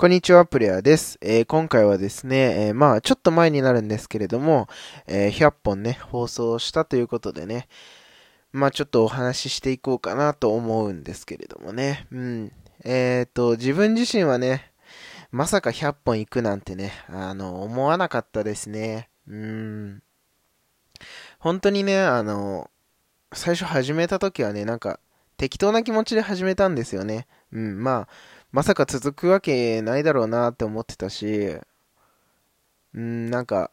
[0.00, 1.18] こんにちは、プレイヤーです。
[1.20, 4.68] えー、今回はですね、えー、まあ、ちょっと前になるんですけれども、
[5.08, 7.66] えー、100本ね、放送したということでね、
[8.52, 12.52] まあ、ちょっとお話ししていこうかなと思うんですけれどもね、うん。
[12.84, 14.70] えっ、と、自分自身はね、
[15.32, 19.08] まさか100本行くなんてね、あの、思わなかったですね。
[19.26, 20.02] うん。
[21.40, 22.70] 本当にね、あの、
[23.32, 25.00] 最初始めた時はね、なんか、
[25.38, 27.26] 適当な気持ちで始めたんですよね。
[27.52, 28.08] うん、まあ、
[28.50, 31.56] まさか続くわけないだろうなって思ってたし、
[32.94, 33.70] うん、なんか、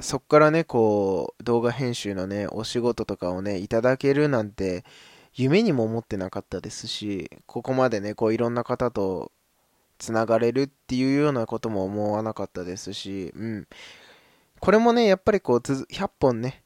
[0.00, 4.84] そっからね、こう、動画編集のね、お仕事とかをね、いただけるなんて、
[5.34, 9.30] 夢にも思ってなかったですし、ここまでね、こう、いろんな方と
[9.98, 13.68] つながれるっていうようなことも思わなかったですし、うん。
[14.60, 16.64] これもね、やっぱりこう、100本ね、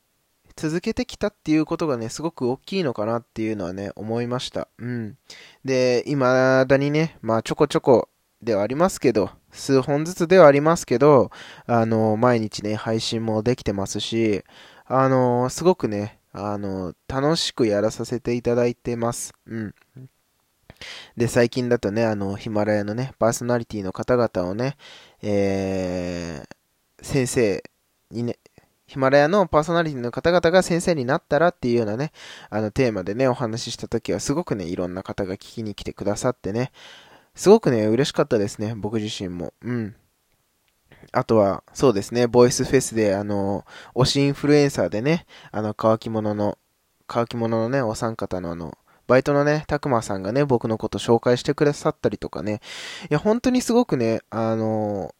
[0.56, 4.69] 続けてきたっていうことがね、すごく大きいのかなっていうのはね、思いました。
[4.78, 5.16] うん。
[5.65, 6.20] で、未
[6.66, 8.09] だにね、まあちょこちょこ
[8.42, 11.30] ではありますけど、数本ずつではありますけど、
[11.66, 14.44] あの、毎日ね、配信もできてますし、
[14.86, 19.33] あの、すごくね、あの、楽しくやらさせていただいてます。
[19.47, 19.75] うん。
[21.16, 24.77] で、最近だとね、あの、ヒマラヤのね、パーソナリティの方々をね、
[25.22, 27.62] えー、先生
[28.11, 28.39] にね、
[28.93, 32.12] ヒマラヤのパーソナリティの方々が先生になったらっていうようなね、
[32.51, 36.73] あのテーマでね、お話しした時はすごくね、いろんな方が聞きに来てくださってね、
[37.34, 39.55] すごくね、嬉しかったですね、僕自身も。
[39.62, 39.97] うん。
[41.11, 46.59] あとは、そうですね、ボイスフェスで、あの、推しインフルエンサーでね、あの、乾き物の、
[47.06, 52.61] 乾き物のね、お三方のあの、バイトのね、たくまさんがね、僕のこと紹介してくださったりとかね、
[53.05, 55.15] いや、本当にすごくね、あの、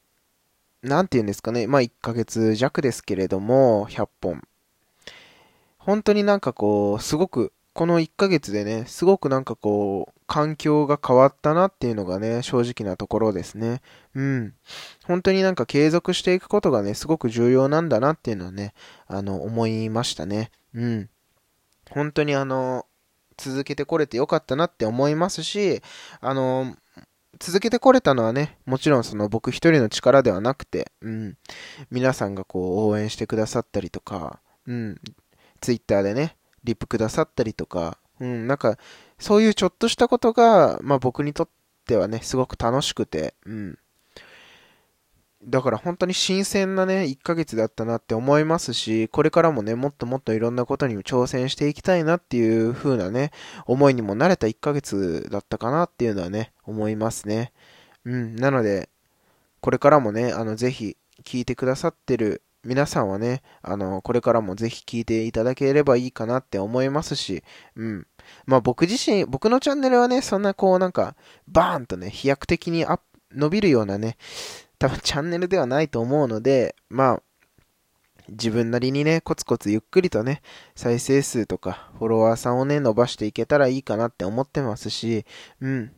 [0.83, 4.42] なんて言うんですかね、まあ1ヶ月弱ですけれども、100本。
[5.78, 13.80] 本当になんかこう、すごく、この1ヶ月でね、すごくなんかこう、環境が変わったなっていうのがね、正直なところですね。
[14.14, 14.55] うん。
[15.05, 18.74] 本当になんか継続していくことがね、すごく重要なんだなっていうのはね、
[19.06, 20.50] あの、思いましたね。
[20.74, 21.11] うん。
[21.90, 22.86] 本当にあの、
[23.36, 25.83] 続けてこれてよかったなって思いますし、
[26.20, 26.77] あの、
[27.42, 31.36] 続けてこれたのはね、もちろんその僕一人の力ではなくて、うん、
[31.91, 34.39] 皆さんがこう応援してくださったりとか、
[34.69, 35.01] うん、
[35.61, 38.79] ツイッターでね、リップくださったりとか、うん、なんか、
[39.19, 41.48] そういうちょっとしたことが、まあ僕にとっ
[41.85, 43.79] てはね、すごく楽しくて、うん、
[45.45, 53.33] だから本当に新鮮なね、1ヶ月だったなって思いますし、これからもね、もっともっといろんなことに挑戦していきたいなっていう風なね、
[53.67, 57.52] 思いにも慣れた1ヶ月だったかなっていうのはね、思いますね。
[58.05, 58.89] うん、なので、
[59.61, 67.42] これからもね、あの、ぜひ、聞いてくださってる皆さんはね、あの、これからもぜひ聞いていただければいいかなって思いますし、
[67.75, 68.07] うん。
[68.47, 71.17] まあ僕自身、僕のチャンネルはね、そんなこうなんか、
[71.48, 72.86] バーンとね、飛躍的に、
[73.35, 74.17] 伸びるようなね、
[74.83, 77.23] 多分チャンネルではないと思うので、まあ、
[78.29, 80.43] 自分なりにね、コツコツゆっくりとね、
[80.75, 85.25] 再生数とかフォロワーさんをね、伸ばしていけたらいいかなって思ってますし、
[85.61, 85.93] うん。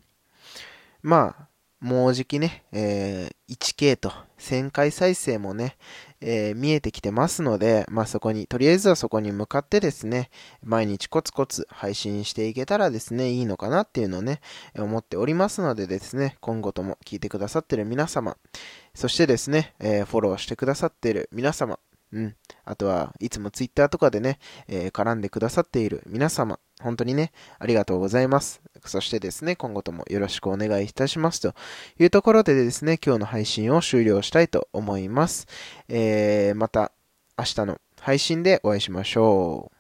[1.01, 1.49] まあ、
[1.85, 5.77] もうじきね、えー、1K と1000回再生もね、
[6.23, 10.31] えー、見えてきてますので、まあそこに、とりあえずはそこに向かってですね、
[10.63, 14.41] 毎日コツコツ配信していけたらですね、いいのかなっていうのをね、
[14.79, 18.39] 思っておりますのでですね、今後とも聞いてくださってる皆様、
[18.95, 21.79] そしてですね、えー、フォローしてくださってる皆様、
[22.15, 22.35] うん。
[22.65, 28.61] あとは、いつもツイッターとかでね、えー、絡んでくださっている皆様、本当にね、ありがとうございます。
[28.85, 31.55] そしてですね、今後ともよろしくお願いいたしますと
[31.99, 35.47] いうところでですね、今日の配信を終了したいと思います。
[35.89, 36.93] えー、また
[37.39, 39.74] 明日の配信でお会いしましょう。